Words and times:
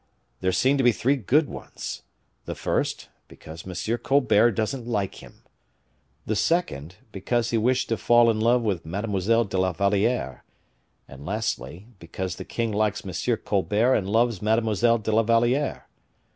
There 0.39 0.51
seem 0.51 0.79
to 0.79 0.83
be 0.83 0.91
three 0.91 1.15
good 1.15 1.47
ones: 1.47 2.01
the 2.45 2.55
first, 2.55 3.09
because 3.27 3.67
M. 3.67 3.97
Colbert 3.99 4.49
doesn't 4.53 4.87
like 4.87 5.21
him; 5.21 5.43
the 6.25 6.35
second, 6.35 6.95
because 7.11 7.51
he 7.51 7.57
wished 7.59 7.89
to 7.89 7.97
fall 7.97 8.31
in 8.31 8.39
love 8.39 8.63
with 8.63 8.83
Mademoiselle 8.83 9.45
de 9.45 9.59
la 9.59 9.73
Valliere; 9.73 10.43
and 11.07 11.23
lastly, 11.23 11.85
because 11.99 12.37
the 12.37 12.45
king 12.45 12.71
likes 12.71 13.05
M. 13.05 13.37
Colbert 13.45 13.93
and 13.93 14.09
loves 14.09 14.41
Mademoiselle 14.41 14.97
de 14.97 15.11
la 15.11 15.21
Valliere. 15.21 15.87